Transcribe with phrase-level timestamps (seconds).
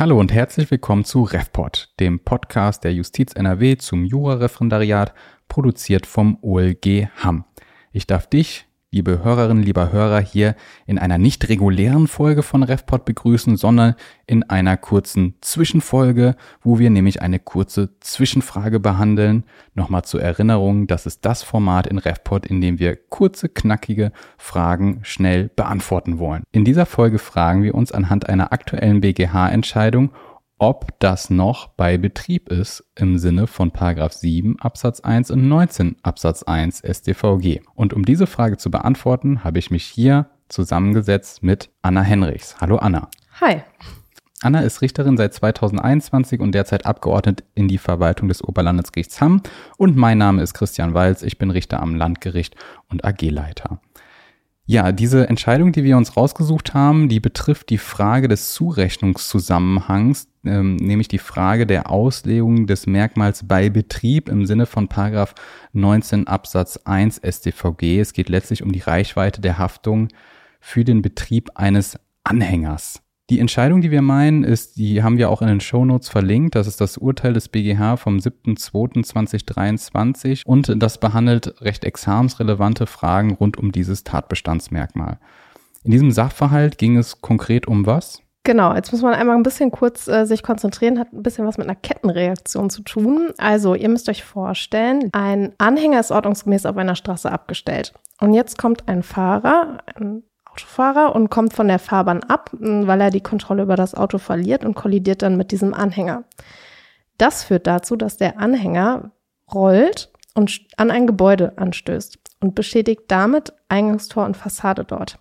[0.00, 5.12] Hallo und herzlich willkommen zu RevPod, dem Podcast der Justiz NRW zum Jurareferendariat,
[5.46, 7.44] produziert vom OLG Hamm.
[7.92, 13.04] Ich darf dich, liebe Hörerinnen, lieber Hörer, hier in einer nicht regulären Folge von RevPod
[13.04, 13.94] begrüßen, sondern
[14.26, 19.44] in einer kurzen Zwischenfolge, wo wir nämlich eine kurze Zwischenfrage behandeln.
[19.74, 24.98] Nochmal zur Erinnerung, das ist das Format in RevPod, in dem wir kurze, knackige Fragen
[25.02, 26.42] schnell beantworten wollen.
[26.50, 30.10] In dieser Folge fragen wir uns anhand einer aktuellen BGH-Entscheidung,
[30.60, 36.42] ob das noch bei Betrieb ist im Sinne von 7 Absatz 1 und 19 Absatz
[36.42, 37.62] 1 StVG.
[37.74, 42.60] Und um diese Frage zu beantworten, habe ich mich hier zusammengesetzt mit Anna Henrichs.
[42.60, 43.08] Hallo Anna.
[43.40, 43.62] Hi.
[44.42, 49.42] Anna ist Richterin seit 2021 und derzeit abgeordnet in die Verwaltung des Oberlandesgerichts Hamm.
[49.78, 51.22] Und mein Name ist Christian Walz.
[51.22, 52.54] Ich bin Richter am Landgericht
[52.90, 53.80] und AG-Leiter.
[54.70, 60.76] Ja, diese Entscheidung, die wir uns rausgesucht haben, die betrifft die Frage des Zurechnungszusammenhangs, ähm,
[60.76, 65.34] nämlich die Frage der Auslegung des Merkmals bei Betrieb im Sinne von Paragraph
[65.72, 68.00] 19 Absatz 1 StVG.
[68.00, 70.08] Es geht letztlich um die Reichweite der Haftung
[70.60, 73.02] für den Betrieb eines Anhängers.
[73.30, 76.56] Die Entscheidung, die wir meinen, ist, die haben wir auch in den Shownotes verlinkt.
[76.56, 83.56] Das ist das Urteil des BGH vom 7.2.2023 und das behandelt recht examensrelevante Fragen rund
[83.56, 85.20] um dieses Tatbestandsmerkmal.
[85.84, 88.20] In diesem Sachverhalt ging es konkret um was?
[88.42, 91.58] Genau, jetzt muss man einmal ein bisschen kurz äh, sich konzentrieren, hat ein bisschen was
[91.58, 93.32] mit einer Kettenreaktion zu tun.
[93.36, 97.92] Also, ihr müsst euch vorstellen, ein Anhänger ist ordnungsgemäß auf einer Straße abgestellt.
[98.18, 103.10] Und jetzt kommt ein Fahrer, ein Autofahrer und kommt von der Fahrbahn ab, weil er
[103.10, 106.24] die Kontrolle über das Auto verliert und kollidiert dann mit diesem Anhänger.
[107.18, 109.10] Das führt dazu, dass der Anhänger
[109.52, 115.18] rollt und an ein Gebäude anstößt und beschädigt damit Eingangstor und Fassade dort.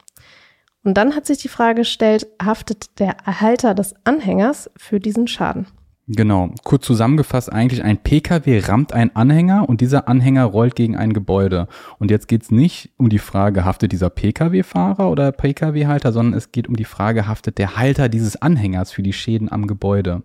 [0.83, 5.67] Und dann hat sich die Frage gestellt, haftet der Erhalter des Anhängers für diesen Schaden?
[6.11, 6.49] Genau.
[6.63, 11.67] Kurz zusammengefasst eigentlich ein Pkw rammt einen Anhänger und dieser Anhänger rollt gegen ein Gebäude.
[12.00, 16.67] Und jetzt geht's nicht um die Frage, haftet dieser Pkw-Fahrer oder Pkw-Halter, sondern es geht
[16.67, 20.23] um die Frage, haftet der Halter dieses Anhängers für die Schäden am Gebäude.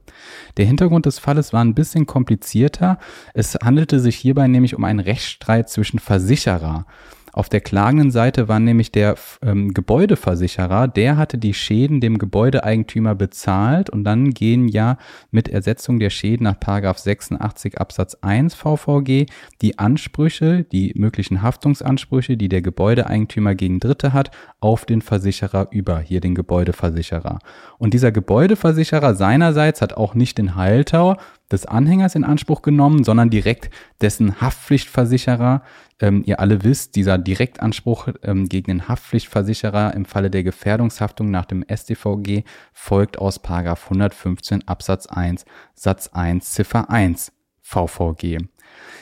[0.57, 2.99] Der Hintergrund des Falles war ein bisschen komplizierter.
[3.35, 6.87] Es handelte sich hierbei nämlich um einen Rechtsstreit zwischen Versicherer
[7.35, 13.17] auf der klagenden Seite war nämlich der ähm, Gebäudeversicherer, der hatte die Schäden dem Gebäudeeigentümer
[13.17, 14.99] bezahlt und dann gehen ja
[15.33, 16.61] mit Ersetzung der Schäden nach
[16.97, 19.27] 86 Absatz 1 VVG
[19.63, 24.31] die Ansprüche, die möglichen Haftungsansprüche, die der Gebäudeeigentümer gegen Dritte hat,
[24.61, 27.41] auf den Versicherer über, hier den Gebäudeversicherer.
[27.79, 31.17] Und dieser Gebäudeversicherer seinerseits hat auch nicht den Halter
[31.55, 33.71] des Anhängers in Anspruch genommen, sondern direkt
[34.01, 35.63] dessen Haftpflichtversicherer.
[36.01, 41.47] Ähm, ihr alle wisst, dieser Direktanspruch ähm, gegen den Haftpflichtversicherer im Falle der Gefährdungshaftung nach
[41.47, 42.43] dem StVG
[42.73, 45.45] folgt aus 115 Absatz 1
[45.75, 47.33] Satz 1 Ziffer 1
[47.63, 48.39] VVG.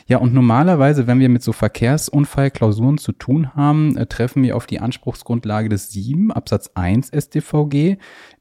[0.06, 4.66] Ja, und normalerweise, wenn wir mit so Verkehrsunfallklausuren zu tun haben, äh, treffen wir auf
[4.66, 7.96] die Anspruchsgrundlage des 7 Absatz 1 StVG.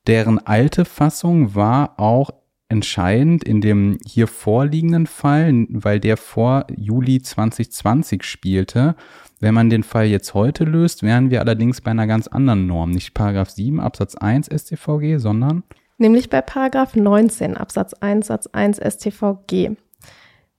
[0.07, 2.31] Deren alte Fassung war auch
[2.71, 8.95] entscheidend in dem hier vorliegenden Fall, weil der vor Juli 2020 spielte.
[9.41, 12.91] Wenn man den Fall jetzt heute löst, wären wir allerdings bei einer ganz anderen Norm.
[12.91, 15.63] Nicht Paragraph 7 Absatz 1 StVG, sondern
[15.97, 19.71] nämlich bei Paragraph 19 Absatz 1 Satz 1 StVG.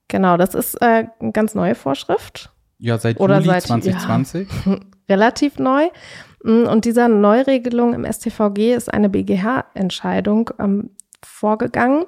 [0.09, 2.53] Genau, das ist äh, eine ganz neue Vorschrift.
[2.79, 4.49] Ja, seit Oder Juli seit, 2020.
[4.67, 5.89] Ja, relativ neu.
[6.45, 10.91] Mm, und dieser Neuregelung im StVG ist eine BGH-Entscheidung ähm,
[11.27, 12.05] vorgegangen.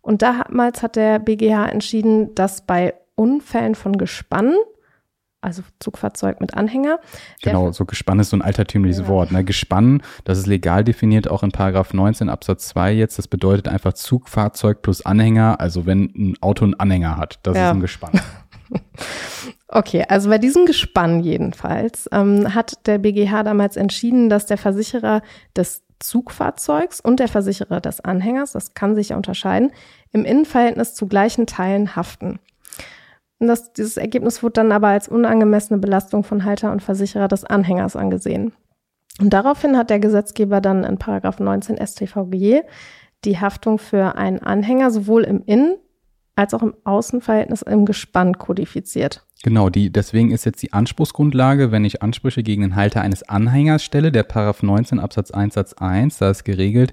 [0.00, 4.56] Und damals hat der BGH entschieden, dass bei Unfällen von Gespannen,
[5.40, 6.98] also Zugfahrzeug mit Anhänger.
[7.42, 9.08] Genau, so Gespann ist so ein altertümliches ja.
[9.08, 9.32] Wort.
[9.32, 9.44] Ne?
[9.44, 13.18] Gespann, das ist legal definiert, auch in Paragraph 19 Absatz 2 jetzt.
[13.18, 15.60] Das bedeutet einfach Zugfahrzeug plus Anhänger.
[15.60, 17.68] Also wenn ein Auto einen Anhänger hat, das ja.
[17.68, 18.12] ist ein Gespann.
[19.70, 25.20] Okay, also bei diesem Gespann jedenfalls ähm, hat der BGH damals entschieden, dass der Versicherer
[25.54, 29.72] des Zugfahrzeugs und der Versicherer des Anhängers, das kann sich ja unterscheiden,
[30.12, 32.38] im Innenverhältnis zu gleichen Teilen haften.
[33.38, 37.44] Und das, dieses Ergebnis wurde dann aber als unangemessene Belastung von Halter und Versicherer des
[37.44, 38.52] Anhängers angesehen.
[39.20, 42.62] Und daraufhin hat der Gesetzgeber dann in Paragraph 19 StVG
[43.24, 45.78] die Haftung für einen Anhänger sowohl im Innen-
[46.36, 49.26] als auch im Außenverhältnis im Gespann kodifiziert.
[49.44, 53.84] Genau, die, deswegen ist jetzt die Anspruchsgrundlage, wenn ich Ansprüche gegen den Halter eines Anhängers
[53.84, 56.92] stelle, der Paragraph 19 Absatz 1 Satz 1, da ist geregelt,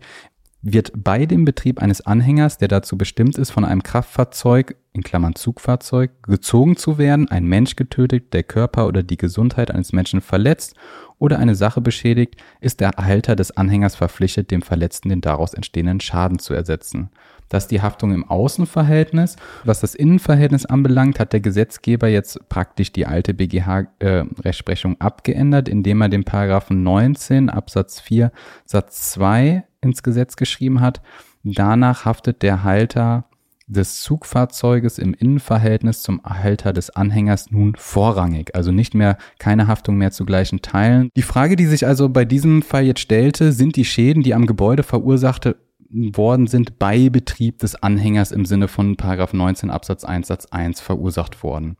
[0.65, 5.35] wird bei dem Betrieb eines Anhängers, der dazu bestimmt ist, von einem Kraftfahrzeug, in Klammern
[5.35, 10.75] Zugfahrzeug, gezogen zu werden, ein Mensch getötet, der Körper oder die Gesundheit eines Menschen verletzt
[11.19, 15.99] oder eine Sache beschädigt, ist der Halter des Anhängers verpflichtet, dem Verletzten den daraus entstehenden
[15.99, 17.09] Schaden zu ersetzen.
[17.47, 19.35] Das ist die Haftung im Außenverhältnis.
[19.63, 26.01] Was das Innenverhältnis anbelangt, hat der Gesetzgeber jetzt praktisch die alte BGH-Rechtsprechung äh, abgeändert, indem
[26.01, 28.31] er den Paragraphen 19 Absatz 4
[28.65, 31.01] Satz 2 ins Gesetz geschrieben hat.
[31.43, 33.25] Danach haftet der Halter
[33.67, 39.97] des Zugfahrzeuges im Innenverhältnis zum Halter des Anhängers nun vorrangig, also nicht mehr keine Haftung
[39.97, 41.09] mehr zu gleichen Teilen.
[41.15, 44.45] Die Frage, die sich also bei diesem Fall jetzt stellte, sind die Schäden, die am
[44.45, 45.55] Gebäude verursachte
[45.89, 50.81] worden sind bei Betrieb des Anhängers im Sinne von Paragraph 19 Absatz 1 Satz 1
[50.81, 51.77] verursacht worden.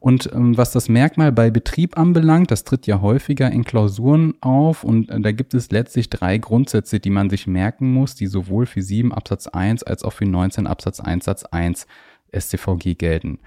[0.00, 4.82] Und ähm, was das Merkmal bei Betrieb anbelangt, das tritt ja häufiger in Klausuren auf
[4.82, 8.66] und äh, da gibt es letztlich drei Grundsätze, die man sich merken muss, die sowohl
[8.66, 11.86] für 7 Absatz 1 als auch für 19 Absatz 1 Satz 1
[12.36, 13.38] StVG gelten.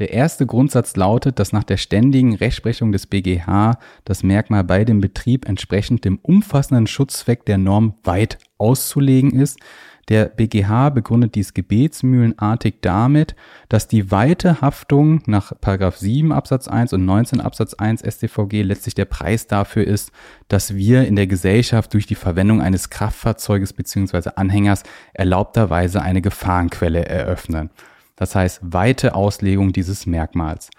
[0.00, 5.00] Der erste Grundsatz lautet, dass nach der ständigen Rechtsprechung des BGH das Merkmal bei dem
[5.00, 9.60] Betrieb entsprechend dem umfassenden Schutzzweck der Norm weit auszulegen ist.
[10.08, 13.36] Der BGH begründet dies gebetsmühlenartig damit,
[13.68, 19.04] dass die weite Haftung nach 7 Absatz 1 und 19 Absatz 1 StVG letztlich der
[19.06, 20.10] Preis dafür ist,
[20.48, 24.30] dass wir in der Gesellschaft durch die Verwendung eines Kraftfahrzeuges bzw.
[24.34, 24.82] Anhängers
[25.14, 27.70] erlaubterweise eine Gefahrenquelle eröffnen.
[28.16, 30.70] Das heißt, weite Auslegung dieses Merkmals.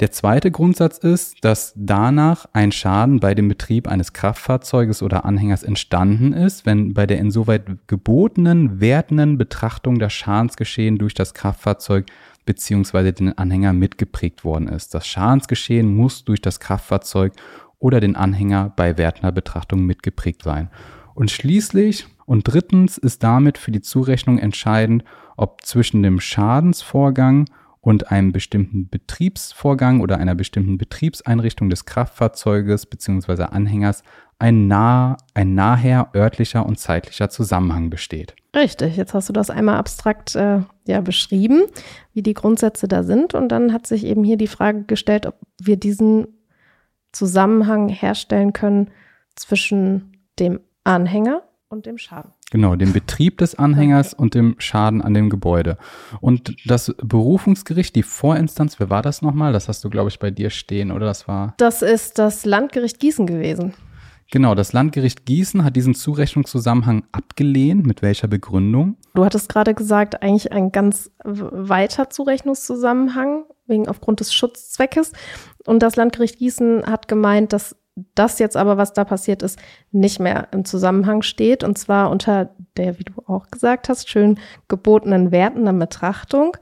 [0.00, 5.62] Der zweite Grundsatz ist, dass danach ein Schaden bei dem Betrieb eines Kraftfahrzeuges oder Anhängers
[5.62, 12.06] entstanden ist, wenn bei der insoweit gebotenen, wertenden Betrachtung das Schadensgeschehen durch das Kraftfahrzeug
[12.44, 14.94] beziehungsweise den Anhänger mitgeprägt worden ist.
[14.94, 17.32] Das Schadensgeschehen muss durch das Kraftfahrzeug
[17.78, 20.70] oder den Anhänger bei wertender Betrachtung mitgeprägt sein.
[21.14, 25.04] Und schließlich und drittens ist damit für die Zurechnung entscheidend,
[25.36, 27.46] ob zwischen dem Schadensvorgang
[27.80, 33.42] und einem bestimmten Betriebsvorgang oder einer bestimmten Betriebseinrichtung des Kraftfahrzeuges bzw.
[33.44, 34.02] Anhängers
[34.38, 38.34] ein, nah, ein naher örtlicher und zeitlicher Zusammenhang besteht.
[38.56, 41.64] Richtig, jetzt hast du das einmal abstrakt äh, ja, beschrieben,
[42.12, 43.34] wie die Grundsätze da sind.
[43.34, 46.28] Und dann hat sich eben hier die Frage gestellt, ob wir diesen
[47.12, 48.90] Zusammenhang herstellen können
[49.36, 51.42] zwischen dem Anhänger
[51.74, 52.32] und dem Schaden.
[52.50, 55.76] Genau, dem Betrieb des Anhängers und dem Schaden an dem Gebäude.
[56.20, 59.52] Und das Berufungsgericht, die Vorinstanz, wer war das nochmal?
[59.52, 61.54] Das hast du, glaube ich, bei dir stehen, oder das war?
[61.58, 63.74] Das ist das Landgericht Gießen gewesen.
[64.30, 67.86] Genau, das Landgericht Gießen hat diesen Zurechnungszusammenhang abgelehnt.
[67.86, 68.96] Mit welcher Begründung?
[69.14, 75.12] Du hattest gerade gesagt, eigentlich ein ganz weiter Zurechnungszusammenhang, wegen aufgrund des Schutzzweckes.
[75.66, 77.76] Und das Landgericht Gießen hat gemeint, dass
[78.14, 79.58] das jetzt aber, was da passiert ist,
[79.92, 81.62] nicht mehr im Zusammenhang steht.
[81.62, 84.38] Und zwar unter der, wie du auch gesagt hast, schön
[84.68, 86.56] gebotenen Werten der Betrachtung.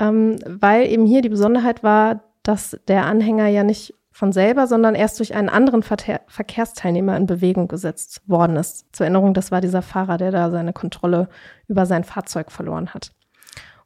[0.00, 4.96] Ähm, weil eben hier die Besonderheit war, dass der Anhänger ja nicht von selber, sondern
[4.96, 8.86] erst durch einen anderen Verkehr Verkehrsteilnehmer in Bewegung gesetzt worden ist.
[8.92, 11.28] Zur Erinnerung, das war dieser Fahrer, der da seine Kontrolle
[11.68, 13.12] über sein Fahrzeug verloren hat.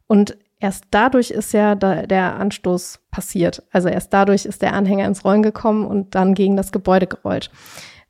[0.07, 3.63] Und erst dadurch ist ja da der Anstoß passiert.
[3.71, 7.51] Also erst dadurch ist der Anhänger ins Rollen gekommen und dann gegen das Gebäude gerollt.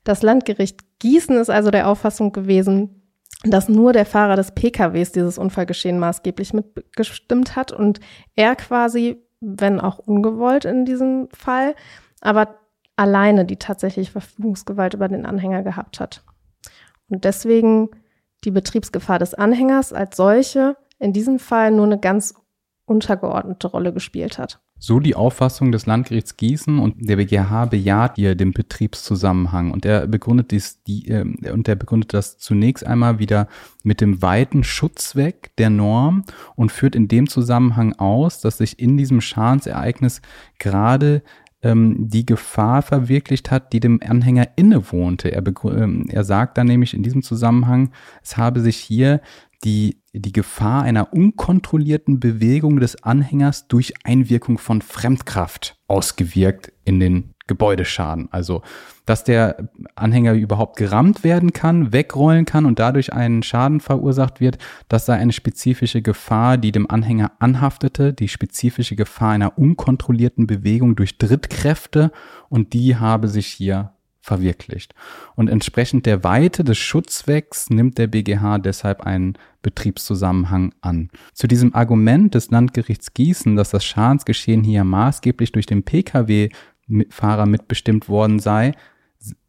[0.04, 3.02] Das Landgericht Gießen ist also der Auffassung gewesen,
[3.42, 7.98] dass nur der Fahrer des PKWs dieses Unfallgeschehen maßgeblich mitgestimmt hat und
[8.36, 11.74] er quasi, wenn auch ungewollt in diesem Fall,
[12.20, 12.54] aber
[12.94, 16.22] alleine die tatsächliche Verfügungsgewalt über den Anhänger gehabt hat.
[17.08, 17.90] Und deswegen
[18.44, 22.34] die Betriebsgefahr des Anhängers als solche in diesem Fall nur eine ganz
[22.86, 24.60] untergeordnete Rolle gespielt hat.
[24.78, 30.06] So die Auffassung des Landgerichts Gießen und der BGH bejaht hier den Betriebszusammenhang und er
[30.06, 33.48] begründet dies, die, äh, und er begründet das zunächst einmal wieder
[33.82, 36.24] mit dem weiten Schutzzweck der Norm
[36.56, 40.20] und führt in dem Zusammenhang aus, dass sich in diesem Schadensereignis
[40.58, 41.22] gerade
[41.62, 45.32] ähm, die Gefahr verwirklicht hat, die dem Anhänger innewohnte.
[45.32, 47.90] Er, ähm, er sagt dann nämlich in diesem Zusammenhang,
[48.22, 49.20] es habe sich hier
[49.64, 57.34] die, die Gefahr einer unkontrollierten Bewegung des Anhängers durch Einwirkung von Fremdkraft ausgewirkt in den
[57.46, 58.28] Gebäudeschaden.
[58.30, 58.62] Also,
[59.04, 64.58] dass der Anhänger überhaupt gerammt werden kann, wegrollen kann und dadurch einen Schaden verursacht wird,
[64.88, 70.96] das sei eine spezifische Gefahr, die dem Anhänger anhaftete, die spezifische Gefahr einer unkontrollierten Bewegung
[70.96, 72.12] durch Drittkräfte
[72.48, 73.93] und die habe sich hier
[74.24, 74.94] verwirklicht.
[75.36, 81.10] Und entsprechend der Weite des Schutzwecks nimmt der BGH deshalb einen Betriebszusammenhang an.
[81.34, 86.48] Zu diesem Argument des Landgerichts Gießen, dass das Schadensgeschehen hier maßgeblich durch den Pkw
[87.10, 88.72] Fahrer mitbestimmt worden sei,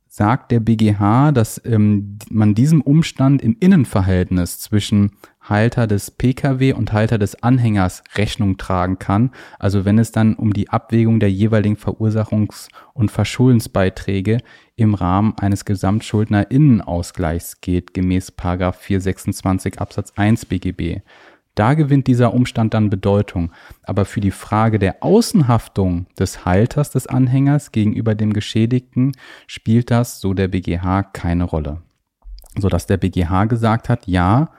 [0.07, 5.11] sagt der BGH, dass ähm, man diesem Umstand im Innenverhältnis zwischen
[5.49, 9.31] Halter des Pkw und Halter des Anhängers Rechnung tragen kann.
[9.59, 14.39] Also wenn es dann um die Abwägung der jeweiligen Verursachungs- und Verschuldensbeiträge
[14.75, 21.01] im Rahmen eines Gesamtschuldnerinnenausgleichs geht, gemäß 426 Absatz 1 BGB.
[21.55, 23.51] Da gewinnt dieser Umstand dann Bedeutung.
[23.83, 29.13] Aber für die Frage der Außenhaftung des Halters des Anhängers gegenüber dem Geschädigten
[29.47, 31.81] spielt das, so der BGH, keine Rolle.
[32.57, 34.49] Sodass der BGH gesagt hat, ja,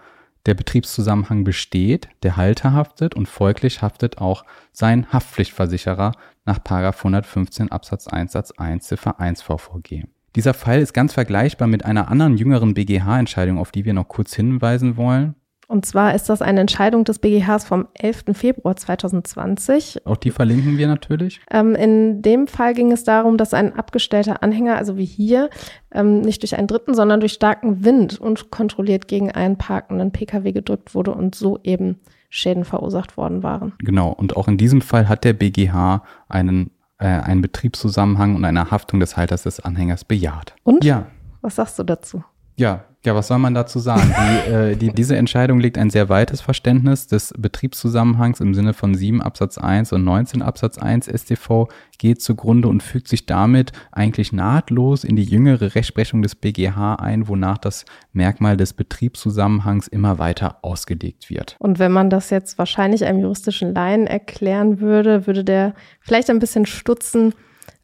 [0.46, 6.12] der Betriebszusammenhang besteht, der Halter haftet und folglich haftet auch sein Haftpflichtversicherer
[6.44, 10.04] nach 115 Absatz 1 Satz 1 Ziffer 1 VVG.
[10.36, 14.34] Dieser Fall ist ganz vergleichbar mit einer anderen jüngeren BGH-Entscheidung, auf die wir noch kurz
[14.34, 15.34] hinweisen wollen.
[15.68, 18.24] Und zwar ist das eine Entscheidung des BGHs vom 11.
[18.34, 20.06] Februar 2020.
[20.06, 21.40] Auch die verlinken wir natürlich.
[21.50, 25.50] Ähm, in dem Fall ging es darum, dass ein abgestellter Anhänger, also wie hier,
[25.92, 30.94] ähm, nicht durch einen Dritten, sondern durch starken Wind unkontrolliert gegen einen parkenden Pkw gedrückt
[30.94, 31.98] wurde und so eben
[32.30, 33.72] Schäden verursacht worden waren.
[33.78, 34.10] Genau.
[34.12, 39.00] Und auch in diesem Fall hat der BGH einen, äh, einen Betriebszusammenhang und eine Haftung
[39.00, 40.54] des Halters des Anhängers bejaht.
[40.62, 40.84] Und?
[40.84, 41.06] Ja.
[41.40, 42.22] Was sagst du dazu?
[42.56, 44.14] Ja, ja, was soll man dazu sagen?
[44.18, 48.94] Die, äh, die, diese Entscheidung legt ein sehr weites Verständnis des Betriebszusammenhangs im Sinne von
[48.94, 54.32] 7 Absatz 1 und 19 Absatz 1 StV geht zugrunde und fügt sich damit eigentlich
[54.32, 60.58] nahtlos in die jüngere Rechtsprechung des BGH ein, wonach das Merkmal des Betriebszusammenhangs immer weiter
[60.62, 61.56] ausgelegt wird.
[61.58, 66.38] Und wenn man das jetzt wahrscheinlich einem juristischen Laien erklären würde, würde der vielleicht ein
[66.38, 67.32] bisschen stutzen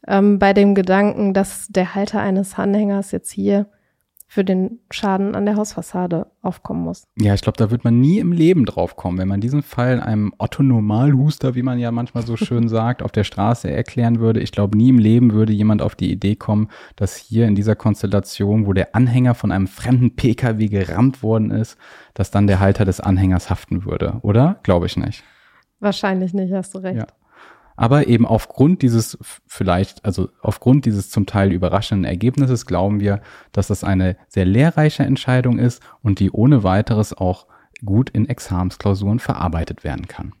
[0.07, 3.67] ähm, bei dem Gedanken, dass der Halter eines Anhängers jetzt hier
[4.33, 7.03] für den Schaden an der Hausfassade aufkommen muss.
[7.19, 10.01] Ja, ich glaube, da wird man nie im Leben drauf kommen, wenn man diesen Fall
[10.01, 14.39] einem Otto-Normalhuster, wie man ja manchmal so schön sagt, auf der Straße erklären würde.
[14.39, 17.75] Ich glaube, nie im Leben würde jemand auf die Idee kommen, dass hier in dieser
[17.75, 21.77] Konstellation, wo der Anhänger von einem fremden Pkw gerammt worden ist,
[22.15, 24.59] dass dann der Halter des Anhängers haften würde, oder?
[24.63, 25.23] Glaube ich nicht.
[25.79, 26.97] Wahrscheinlich nicht, hast du recht.
[26.97, 27.05] Ja.
[27.75, 33.67] Aber eben aufgrund dieses vielleicht, also aufgrund dieses zum Teil überraschenden Ergebnisses glauben wir, dass
[33.67, 37.47] das eine sehr lehrreiche Entscheidung ist und die ohne weiteres auch
[37.83, 40.33] gut in Examensklausuren verarbeitet werden kann.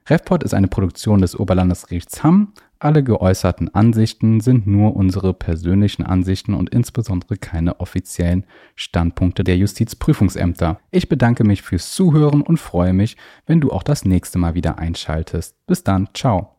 [0.08, 6.54] RefPod ist eine Produktion des Oberlandesgerichts Hamm alle geäußerten Ansichten sind nur unsere persönlichen Ansichten
[6.54, 8.44] und insbesondere keine offiziellen
[8.74, 10.80] Standpunkte der Justizprüfungsämter.
[10.90, 14.78] Ich bedanke mich fürs Zuhören und freue mich, wenn du auch das nächste Mal wieder
[14.78, 15.54] einschaltest.
[15.66, 16.56] Bis dann, ciao.